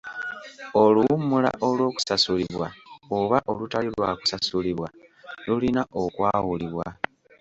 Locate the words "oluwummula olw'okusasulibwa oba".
0.83-3.37